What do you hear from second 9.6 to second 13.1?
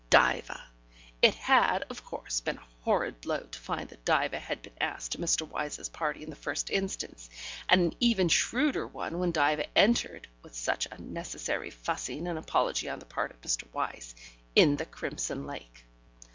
entered (with such unnecessary fussing and apology on the